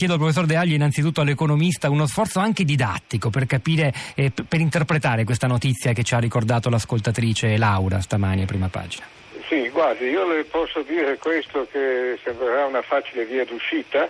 Chiedo 0.00 0.14
al 0.14 0.20
professor 0.20 0.46
De 0.46 0.56
Agli, 0.56 0.72
innanzitutto 0.72 1.20
all'economista, 1.20 1.90
uno 1.90 2.06
sforzo 2.06 2.38
anche 2.38 2.64
didattico 2.64 3.28
per 3.28 3.44
capire, 3.44 3.92
eh, 4.16 4.32
per 4.32 4.58
interpretare 4.58 5.24
questa 5.24 5.46
notizia 5.46 5.92
che 5.92 6.04
ci 6.04 6.14
ha 6.14 6.18
ricordato 6.18 6.70
l'ascoltatrice 6.70 7.58
Laura 7.58 8.00
stamani 8.00 8.44
a 8.44 8.46
prima 8.46 8.68
pagina. 8.68 9.04
Sì, 9.46 9.68
guardi, 9.68 10.06
io 10.06 10.26
le 10.26 10.44
posso 10.44 10.80
dire 10.80 11.18
questo 11.18 11.68
che 11.70 12.18
sembrerà 12.24 12.64
una 12.64 12.80
facile 12.80 13.26
via 13.26 13.44
d'uscita. 13.44 14.08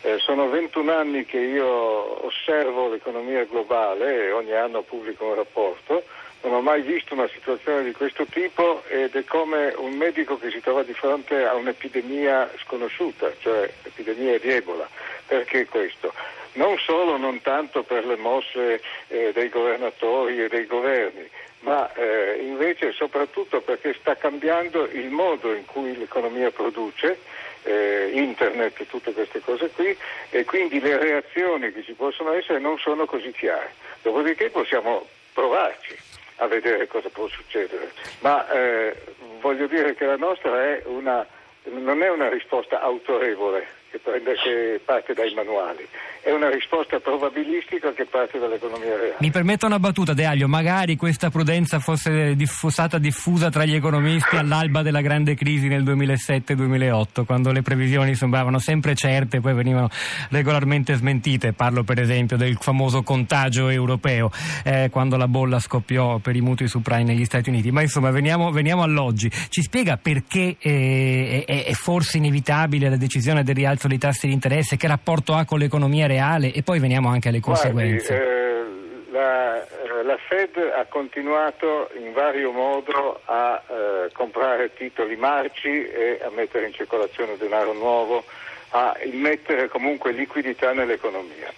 Eh, 0.00 0.18
sono 0.18 0.48
21 0.48 0.92
anni 0.92 1.24
che 1.24 1.38
io 1.38 2.26
osservo 2.26 2.90
l'economia 2.90 3.44
globale 3.44 4.26
e 4.26 4.32
ogni 4.32 4.54
anno 4.54 4.82
pubblico 4.82 5.24
un 5.24 5.36
rapporto 5.36 6.02
non 6.42 6.54
ho 6.54 6.60
mai 6.60 6.82
visto 6.82 7.14
una 7.14 7.28
situazione 7.28 7.82
di 7.82 7.92
questo 7.92 8.24
tipo 8.24 8.82
ed 8.88 9.14
è 9.14 9.24
come 9.24 9.74
un 9.76 9.94
medico 9.94 10.38
che 10.38 10.50
si 10.50 10.60
trova 10.60 10.82
di 10.82 10.92
fronte 10.92 11.44
a 11.44 11.54
un'epidemia 11.54 12.50
sconosciuta, 12.64 13.32
cioè 13.40 13.70
l'epidemia 13.82 14.38
di 14.38 14.50
Ebola. 14.50 14.88
Perché 15.28 15.66
questo? 15.66 16.12
Non 16.54 16.78
solo, 16.78 17.16
non 17.18 17.40
tanto 17.42 17.82
per 17.84 18.04
le 18.04 18.16
mosse 18.16 18.80
eh, 19.08 19.30
dei 19.32 19.48
governatori 19.48 20.42
e 20.42 20.48
dei 20.48 20.66
governi, 20.66 21.28
ma 21.60 21.92
eh, 21.94 22.38
invece 22.40 22.92
soprattutto 22.92 23.60
perché 23.60 23.94
sta 24.00 24.16
cambiando 24.16 24.88
il 24.90 25.10
modo 25.10 25.54
in 25.54 25.66
cui 25.66 25.96
l'economia 25.96 26.50
produce, 26.50 27.18
eh, 27.64 28.10
internet 28.14 28.80
e 28.80 28.86
tutte 28.86 29.12
queste 29.12 29.40
cose 29.40 29.68
qui, 29.68 29.96
e 30.30 30.44
quindi 30.44 30.80
le 30.80 30.98
reazioni 30.98 31.72
che 31.72 31.84
ci 31.84 31.92
possono 31.92 32.32
essere 32.32 32.58
non 32.58 32.78
sono 32.78 33.04
così 33.04 33.30
chiare. 33.32 33.74
Dopodiché 34.02 34.48
possiamo 34.48 35.06
provarci 35.32 35.96
a 36.36 36.46
vedere 36.46 36.86
cosa 36.86 37.08
può 37.10 37.28
succedere. 37.28 37.92
Ma 38.20 38.48
eh, 38.50 38.94
voglio 39.40 39.66
dire 39.66 39.94
che 39.94 40.06
la 40.06 40.16
nostra 40.16 40.64
è 40.64 40.82
una, 40.86 41.26
non 41.70 42.02
è 42.02 42.10
una 42.10 42.28
risposta 42.28 42.80
autorevole 42.80 43.66
che, 43.90 43.98
prende, 43.98 44.34
che 44.34 44.80
parte 44.84 45.14
dai 45.14 45.32
manuali, 45.34 45.86
è 46.28 46.32
una 46.32 46.50
risposta 46.50 47.00
probabilistica 47.00 47.90
che 47.94 48.04
parte 48.04 48.38
dall'economia 48.38 48.94
reale. 48.96 49.14
Mi 49.20 49.30
permetto 49.30 49.64
una 49.64 49.78
battuta, 49.78 50.12
De 50.12 50.26
Aglio, 50.26 50.46
magari 50.46 50.94
questa 50.94 51.30
prudenza 51.30 51.78
fosse 51.78 52.36
stata 52.68 52.98
diffusa 52.98 53.48
tra 53.48 53.64
gli 53.64 53.74
economisti 53.74 54.36
all'alba 54.36 54.82
della 54.82 55.00
grande 55.00 55.34
crisi 55.34 55.68
nel 55.68 55.82
2007-2008, 55.84 57.24
quando 57.24 57.50
le 57.50 57.62
previsioni 57.62 58.14
sembravano 58.14 58.58
sempre 58.58 58.94
certe 58.94 59.38
e 59.38 59.40
poi 59.40 59.54
venivano 59.54 59.88
regolarmente 60.28 60.94
smentite. 60.96 61.54
Parlo 61.54 61.82
per 61.82 61.98
esempio 61.98 62.36
del 62.36 62.58
famoso 62.60 63.02
contagio 63.02 63.70
europeo, 63.70 64.30
eh, 64.64 64.90
quando 64.90 65.16
la 65.16 65.28
bolla 65.28 65.58
scoppiò 65.58 66.18
per 66.18 66.36
i 66.36 66.42
mutui 66.42 66.68
subprime 66.68 67.04
negli 67.04 67.24
Stati 67.24 67.48
Uniti. 67.48 67.70
Ma 67.70 67.80
insomma, 67.80 68.10
veniamo, 68.10 68.50
veniamo 68.50 68.82
all'oggi. 68.82 69.30
Ci 69.48 69.62
spiega 69.62 69.96
perché 69.96 70.56
eh, 70.58 71.44
è, 71.46 71.64
è 71.64 71.72
forse 71.72 72.18
inevitabile 72.18 72.90
la 72.90 72.96
decisione 72.96 73.42
del 73.42 73.54
rialzo 73.54 73.88
dei 73.88 73.96
tassi 73.96 74.26
di 74.26 74.34
interesse? 74.34 74.76
Che 74.76 74.86
rapporto 74.86 75.32
ha 75.32 75.46
con 75.46 75.58
l'economia 75.58 76.06
reale? 76.06 76.16
Reale 76.18 76.52
e 76.52 76.62
poi 76.62 76.80
veniamo 76.80 77.08
anche 77.08 77.28
alle 77.28 77.40
conseguenze. 77.40 78.14
Guardi, 78.14 78.34
eh, 78.34 79.12
la, 79.12 79.62
eh, 79.62 80.02
la, 80.02 80.16
Fed 80.28 80.56
ha 80.56 80.84
continuato 80.86 81.90
in 81.96 82.12
vario 82.12 82.50
modo 82.50 83.20
a 83.24 83.62
eh, 83.66 84.12
comprare 84.12 84.74
titoli 84.74 85.16
marci 85.16 85.86
e 85.86 86.20
a 86.22 86.30
mettere 86.30 86.66
in 86.66 86.72
circolazione 86.72 87.36
denaro 87.36 87.72
nuovo, 87.72 88.24
a 88.70 88.96
immettere 89.04 89.68
comunque 89.68 90.12
liquidità 90.12 90.72
nell'economia. 90.72 91.52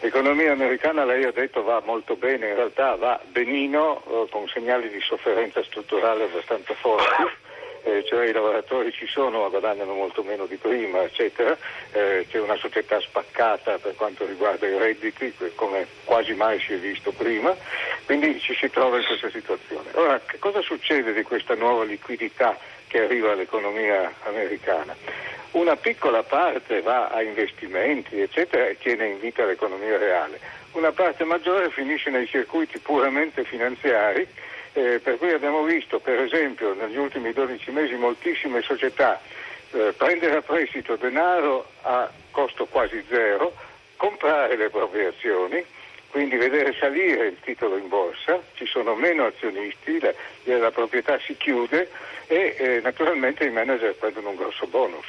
L'economia 0.00 0.52
americana, 0.52 1.04
lei 1.04 1.24
ha 1.24 1.30
detto, 1.30 1.62
va 1.62 1.80
molto 1.84 2.16
bene, 2.16 2.48
in 2.48 2.54
realtà 2.56 2.96
va 2.96 3.20
benino, 3.30 4.02
eh, 4.04 4.26
con 4.30 4.48
segnali 4.48 4.90
di 4.90 5.00
sofferenza 5.00 5.62
strutturale 5.62 6.24
abbastanza 6.24 6.74
forti 6.74 7.50
eh, 7.82 8.04
cioè 8.04 8.26
i 8.26 8.32
lavoratori 8.32 8.92
ci 8.92 9.06
sono 9.06 9.48
guadagnano 9.50 9.94
molto 9.94 10.22
meno 10.22 10.46
di 10.46 10.56
prima, 10.56 11.02
eccetera, 11.02 11.56
eh, 11.92 12.26
c'è 12.30 12.40
una 12.40 12.56
società 12.56 13.00
spaccata 13.00 13.78
per 13.78 13.94
quanto 13.94 14.24
riguarda 14.26 14.66
i 14.66 14.78
redditi, 14.78 15.32
come 15.54 15.86
quasi 16.04 16.34
mai 16.34 16.60
si 16.60 16.74
è 16.74 16.76
visto 16.76 17.12
prima, 17.12 17.54
quindi 18.04 18.38
ci 18.40 18.54
si 18.54 18.70
trova 18.70 18.98
in 18.98 19.04
questa 19.06 19.30
situazione. 19.30 19.90
Ora, 19.94 20.20
che 20.20 20.38
cosa 20.38 20.60
succede 20.62 21.12
di 21.12 21.22
questa 21.22 21.54
nuova 21.54 21.84
liquidità 21.84 22.56
che 22.86 23.00
arriva 23.00 23.32
all'economia 23.32 24.12
americana? 24.24 24.94
Una 25.52 25.76
piccola 25.76 26.22
parte 26.22 26.80
va 26.80 27.08
a 27.08 27.20
investimenti, 27.22 28.20
eccetera, 28.20 28.68
e 28.68 28.78
tiene 28.78 29.08
in 29.08 29.20
vita 29.20 29.44
l'economia 29.44 29.98
reale. 29.98 30.40
Una 30.72 30.92
parte 30.92 31.24
maggiore 31.24 31.68
finisce 31.70 32.08
nei 32.08 32.26
circuiti 32.26 32.78
puramente 32.78 33.44
finanziari 33.44 34.26
eh, 34.74 35.00
per 35.00 35.18
cui 35.18 35.32
abbiamo 35.32 35.62
visto 35.62 35.98
per 35.98 36.20
esempio 36.20 36.74
negli 36.74 36.96
ultimi 36.96 37.32
12 37.32 37.70
mesi 37.70 37.94
moltissime 37.94 38.62
società 38.62 39.20
eh, 39.72 39.92
prendere 39.96 40.36
a 40.36 40.42
prestito 40.42 40.96
denaro 40.96 41.66
a 41.82 42.10
costo 42.30 42.66
quasi 42.66 43.02
zero, 43.08 43.54
comprare 43.96 44.56
le 44.56 44.70
proprie 44.70 45.06
azioni, 45.06 45.64
quindi 46.10 46.36
vedere 46.36 46.74
salire 46.78 47.28
il 47.28 47.36
titolo 47.40 47.76
in 47.76 47.88
borsa, 47.88 48.40
ci 48.54 48.66
sono 48.66 48.94
meno 48.94 49.26
azionisti, 49.26 49.98
la, 50.00 50.12
la 50.58 50.70
proprietà 50.70 51.18
si 51.20 51.36
chiude 51.36 51.88
e 52.26 52.54
eh, 52.58 52.80
naturalmente 52.82 53.44
i 53.44 53.50
manager 53.50 53.94
prendono 53.94 54.30
un 54.30 54.36
grosso 54.36 54.66
bonus. 54.66 55.06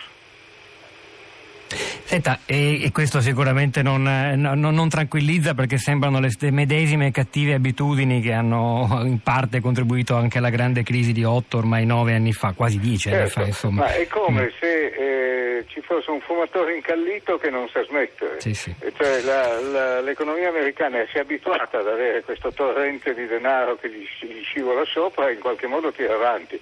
Senta, 1.76 2.40
e, 2.46 2.84
e 2.84 2.92
questo 2.92 3.22
sicuramente 3.22 3.82
non, 3.82 4.04
non, 4.04 4.60
non, 4.60 4.90
tranquillizza 4.90 5.54
perché 5.54 5.78
sembrano 5.78 6.20
le 6.20 6.30
medesime 6.52 7.12
cattive 7.12 7.54
abitudini 7.54 8.22
che 8.22 8.34
hanno 8.34 9.02
in 9.04 9.20
parte 9.22 9.62
contribuito 9.62 10.16
anche 10.16 10.38
alla 10.38 10.50
grande 10.50 10.84
crisi 10.84 11.12
di 11.12 11.24
otto, 11.24 11.58
ormai 11.58 11.86
nove 11.86 12.14
anni 12.14 12.34
fa, 12.34 12.54
quasi 12.56 12.80
dieci 12.80 13.10
certo, 13.10 13.18
anni 13.18 13.30
fa. 13.30 13.44
Insomma. 13.44 13.82
Ma 13.84 13.94
è 13.94 14.08
come 14.08 14.46
mm. 14.46 14.50
se 14.60 14.86
eh, 14.86 15.66
ci 15.68 15.82
fosse 15.82 16.12
un 16.12 16.22
fumatore 16.22 16.76
incallito 16.76 17.38
che 17.38 17.50
non 17.50 17.68
sa 17.70 17.84
smettere. 17.84 18.40
Sì, 18.42 18.54
sì. 18.54 18.74
Cioè, 18.96 19.22
la, 19.22 19.60
la, 19.60 20.02
l'economia 20.02 20.50
americana 20.50 21.04
si 21.10 21.18
è 21.18 21.22
abituata 21.22 21.80
ad 21.80 21.88
avere 21.88 22.24
questo 22.24 22.52
torrente 22.52 23.14
di 23.14 23.26
denaro 23.26 23.76
che 23.76 23.90
gli, 23.90 24.06
gli 24.22 24.44
scivola 24.44 24.84
sopra 24.86 25.30
e 25.30 25.34
in 25.34 25.40
qualche 25.40 25.68
modo 25.68 25.92
tira 25.92 26.14
avanti. 26.14 26.60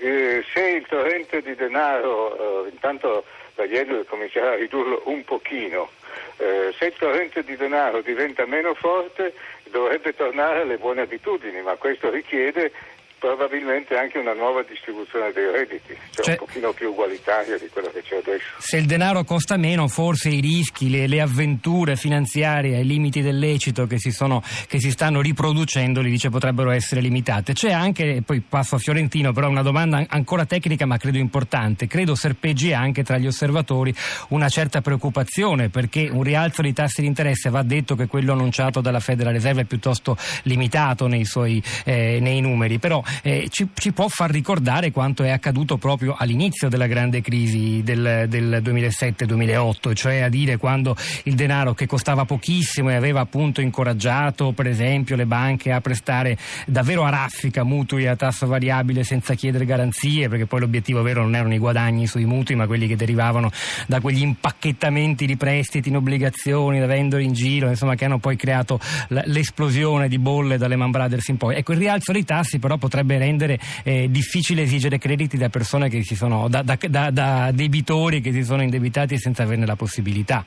Eh, 0.00 0.44
se 0.52 0.60
il 0.60 0.86
torrente 0.86 1.42
di 1.42 1.54
denaro 1.54 2.66
eh, 2.66 2.70
intanto 2.70 3.24
ieri 3.64 4.04
comincerà 4.06 4.52
a 4.52 4.56
ridurlo 4.56 5.02
un 5.06 5.24
pochino. 5.24 5.90
Eh, 6.36 6.72
se 6.76 6.86
il 6.86 6.94
torrente 6.96 7.42
di 7.42 7.56
denaro 7.56 8.00
diventa 8.00 8.46
meno 8.46 8.74
forte 8.74 9.34
dovrebbe 9.70 10.14
tornare 10.14 10.60
alle 10.60 10.78
buone 10.78 11.02
abitudini, 11.02 11.60
ma 11.62 11.74
questo 11.74 12.10
richiede 12.10 12.72
probabilmente 13.18 13.96
anche 13.96 14.18
una 14.18 14.32
nuova 14.32 14.62
distribuzione 14.62 15.32
dei 15.32 15.50
redditi, 15.50 15.96
cioè, 16.10 16.24
cioè, 16.24 16.36
un 16.38 16.46
pochino 16.46 16.72
più 16.72 16.90
ugualitaria 16.90 17.58
di 17.58 17.68
quello 17.68 17.90
che 17.92 18.02
c'è 18.02 18.16
adesso. 18.16 18.44
Se 18.58 18.76
il 18.76 18.86
denaro 18.86 19.24
costa 19.24 19.56
meno, 19.56 19.88
forse 19.88 20.28
i 20.28 20.40
rischi, 20.40 20.88
le, 20.88 21.06
le 21.06 21.20
avventure 21.20 21.96
finanziarie 21.96 22.76
ai 22.76 22.86
limiti 22.86 23.20
del 23.20 23.38
lecito 23.38 23.86
che 23.86 23.98
si, 23.98 24.10
sono, 24.10 24.42
che 24.66 24.80
si 24.80 24.90
stanno 24.90 25.20
riproducendo, 25.20 26.00
li 26.00 26.10
dice, 26.10 26.30
potrebbero 26.30 26.70
essere 26.70 27.00
limitate. 27.00 27.52
C'è 27.52 27.72
anche, 27.72 28.22
poi 28.24 28.40
passo 28.40 28.76
a 28.76 28.78
Fiorentino, 28.78 29.32
però 29.32 29.48
una 29.48 29.62
domanda 29.62 30.04
ancora 30.08 30.44
tecnica 30.46 30.86
ma 30.86 30.96
credo 30.96 31.18
importante, 31.18 31.86
credo 31.86 32.14
serpeggi 32.14 32.72
anche 32.72 33.02
tra 33.02 33.18
gli 33.18 33.26
osservatori 33.26 33.94
una 34.28 34.48
certa 34.48 34.80
preoccupazione 34.80 35.68
perché 35.68 36.08
un 36.10 36.22
rialzo 36.22 36.62
dei 36.62 36.72
tassi 36.72 37.00
di 37.00 37.06
interesse 37.06 37.50
va 37.50 37.62
detto 37.62 37.96
che 37.96 38.06
quello 38.06 38.32
annunciato 38.32 38.80
dalla 38.80 39.00
Federal 39.00 39.32
Reserve 39.32 39.62
è 39.62 39.64
piuttosto 39.64 40.16
limitato 40.42 41.06
nei 41.06 41.24
suoi 41.24 41.62
eh, 41.84 42.18
nei 42.20 42.40
numeri, 42.40 42.78
però 42.78 43.02
eh, 43.22 43.48
ci, 43.50 43.68
ci, 43.74 43.92
può 43.92 44.08
far 44.08 44.30
ricordare 44.30 44.90
quanto 44.90 45.22
è 45.22 45.30
accaduto 45.30 45.76
proprio 45.76 46.14
all'inizio 46.18 46.68
della 46.68 46.86
grande 46.86 47.20
crisi 47.20 47.82
del, 47.82 48.26
del 48.28 48.60
2007-2008, 48.62 49.94
cioè 49.94 50.20
a 50.20 50.28
dire 50.28 50.56
quando 50.56 50.96
il 51.24 51.34
denaro 51.34 51.74
che 51.74 51.86
costava 51.86 52.24
pochissimo 52.24 52.90
e 52.90 52.94
aveva 52.94 53.20
appunto 53.20 53.60
incoraggiato 53.60 54.52
per 54.52 54.66
esempio 54.66 55.16
le 55.16 55.26
banche 55.26 55.72
a 55.72 55.80
prestare 55.80 56.36
davvero 56.66 57.04
a 57.04 57.10
raffica 57.10 57.64
mutui 57.64 58.06
a 58.06 58.16
tasso 58.16 58.46
variabile 58.46 59.04
senza 59.04 59.34
chiedere 59.34 59.64
garanzie, 59.64 60.28
perché 60.28 60.46
poi 60.46 60.60
l'obiettivo 60.60 61.02
vero 61.02 61.22
non 61.22 61.34
erano 61.34 61.54
i 61.54 61.58
guadagni 61.58 62.06
sui 62.06 62.24
mutui, 62.24 62.54
ma 62.54 62.66
quelli 62.66 62.86
che 62.86 62.96
derivavano 62.96 63.50
da 63.86 64.00
quegli 64.00 64.22
impacchettamenti 64.22 65.26
di 65.26 65.36
prestiti 65.36 65.88
in 65.88 65.96
obbligazioni 65.96 66.78
da 66.78 66.86
vendere 66.86 67.22
in 67.22 67.32
giro, 67.32 67.68
insomma, 67.68 67.94
che 67.94 68.04
hanno 68.04 68.18
poi 68.18 68.36
creato 68.36 68.80
l'esplosione 69.08 70.08
di 70.08 70.18
bolle 70.18 70.58
dalle 70.58 70.76
Man 70.76 70.90
Brothers 70.90 71.28
in 71.28 71.36
poi. 71.36 71.56
Ecco, 71.56 71.72
il 71.72 71.78
rialzo 71.78 72.12
dei 72.12 72.24
tassi 72.24 72.58
però 72.58 72.76
potrebbe 72.76 72.97
potrebbe 72.98 73.18
rendere 73.18 73.58
eh, 73.84 74.06
difficile 74.10 74.62
esigere 74.62 74.98
crediti 74.98 75.36
da 75.36 75.48
persone 75.48 75.88
che 75.88 76.02
si 76.02 76.16
sono, 76.16 76.48
da, 76.48 76.62
da, 76.62 77.10
da, 77.10 77.50
debitori 77.52 78.20
che 78.20 78.32
si 78.32 78.42
sono 78.42 78.62
indebitati 78.62 79.18
senza 79.18 79.44
averne 79.44 79.66
la 79.66 79.76
possibilità. 79.76 80.44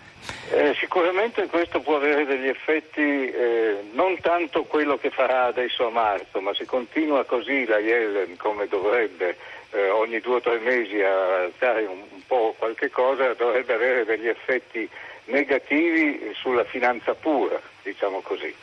Eh, 0.52 0.76
sicuramente 0.80 1.48
questo 1.48 1.80
può 1.80 1.96
avere 1.96 2.26
degli 2.26 2.48
effetti, 2.48 3.02
eh, 3.02 3.84
non 3.94 4.18
tanto 4.22 4.64
quello 4.64 4.98
che 4.98 5.10
farà 5.10 5.46
adesso 5.46 5.88
a 5.88 5.92
marzo, 5.92 6.42
ma 6.42 6.54
se 6.54 6.66
continua 6.66 7.24
così 7.24 7.66
la 7.66 7.80
Yellen 7.80 8.36
come 8.38 8.68
dovrebbe 8.68 9.38
eh, 9.72 9.90
ogni 9.90 10.20
due 10.20 10.36
o 10.36 10.42
tre 10.42 10.60
mesi 10.60 11.02
a 11.02 11.44
alzare 11.44 11.86
un, 11.86 12.00
un 12.12 12.22
po' 12.28 12.56
qualche 12.58 12.90
cosa, 12.90 13.34
dovrebbe 13.34 13.74
avere 13.74 14.04
degli 14.06 14.28
effetti 14.28 14.90
negativi 15.26 16.32
sulla 16.34 16.64
finanza 16.64 17.14
pura, 17.14 17.60
diciamo 17.84 18.22
così. 18.22 18.54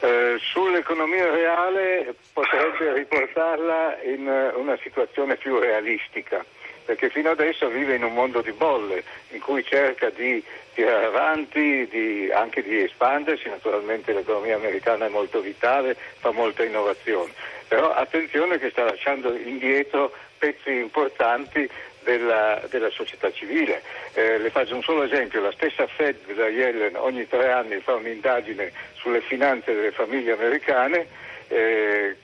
Eh, 0.00 0.36
sull'economia 0.40 1.30
reale 1.30 2.14
potrebbe 2.32 2.94
riportarla 2.94 3.98
in 4.02 4.52
una 4.54 4.78
situazione 4.82 5.36
più 5.36 5.58
realistica, 5.58 6.44
perché 6.84 7.10
fino 7.10 7.30
adesso 7.30 7.68
vive 7.68 7.96
in 7.96 8.04
un 8.04 8.14
mondo 8.14 8.40
di 8.40 8.52
bolle 8.52 9.04
in 9.30 9.40
cui 9.40 9.64
cerca 9.64 10.10
di 10.10 10.42
tirare 10.72 11.06
avanti, 11.06 11.86
di, 11.90 12.30
anche 12.32 12.62
di 12.62 12.82
espandersi, 12.82 13.48
naturalmente 13.48 14.12
l'economia 14.12 14.56
americana 14.56 15.06
è 15.06 15.08
molto 15.10 15.40
vitale, 15.40 15.96
fa 16.20 16.30
molta 16.30 16.64
innovazione, 16.64 17.32
però 17.66 17.92
attenzione 17.92 18.58
che 18.58 18.70
sta 18.70 18.84
lasciando 18.84 19.36
indietro 19.36 20.12
pezzi 20.38 20.70
importanti 20.70 21.68
della, 22.08 22.62
della, 22.70 22.88
società 22.88 23.30
civile. 23.30 23.82
Eh, 24.14 24.38
le 24.38 24.48
faccio 24.48 24.74
un 24.74 24.82
solo 24.82 25.02
esempio, 25.02 25.42
la 25.42 25.52
stessa 25.52 25.86
Fed 25.86 26.32
da 26.32 26.48
Yellen 26.48 26.96
ogni 26.96 27.28
tre 27.28 27.52
anni 27.52 27.78
fa 27.80 27.94
un'indagine 27.94 28.72
sulle 28.94 29.20
finanze 29.20 29.74
delle 29.74 29.92
famiglie 29.92 30.32
americane. 30.32 31.06
Eh, 31.48 32.16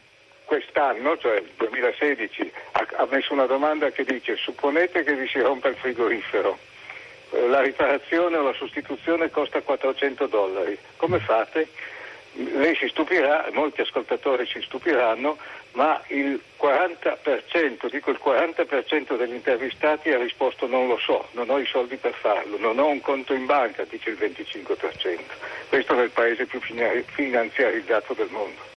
quest'anno, 0.44 1.18
cioè 1.18 1.36
il 1.36 1.50
2016, 1.56 2.52
ha, 2.72 3.06
messo 3.10 3.34
una 3.34 3.46
domanda 3.46 3.90
che 3.90 4.04
dice 4.04 4.36
supponete 4.36 5.04
che 5.04 5.14
vi 5.14 5.26
si 5.26 5.40
rompa 5.40 5.68
il 5.68 5.76
frigorifero, 5.76 6.58
eh, 7.30 7.48
la 7.48 7.60
riparazione 7.60 8.38
o 8.38 8.42
la 8.42 8.54
sostituzione 8.54 9.30
costa 9.30 9.60
400 9.60 10.26
dollari, 10.26 10.78
come 10.96 11.18
fate? 11.18 11.68
Lei 12.36 12.74
si 12.74 12.88
stupirà, 12.88 13.48
molti 13.52 13.80
ascoltatori 13.80 14.44
si 14.46 14.60
stupiranno, 14.60 15.38
ma 15.72 16.00
il 16.08 16.40
40%, 16.60 17.90
dico 17.90 18.10
il 18.10 18.20
40% 18.24 19.16
degli 19.16 19.34
intervistati 19.34 20.10
ha 20.10 20.18
risposto 20.18 20.66
non 20.66 20.88
lo 20.88 20.98
so, 20.98 21.28
non 21.32 21.48
ho 21.50 21.58
i 21.58 21.66
soldi 21.66 21.96
per 21.96 22.14
farlo, 22.14 22.58
non 22.58 22.78
ho 22.78 22.88
un 22.88 23.00
conto 23.00 23.34
in 23.34 23.46
banca, 23.46 23.84
dice 23.84 24.10
il 24.10 24.16
25%. 24.18 25.18
Questo 25.68 25.94
il 26.00 26.10
paese 26.10 26.46
più 26.46 26.60
finanziarizzato 26.60 28.14
del 28.14 28.28
mondo. 28.30 28.72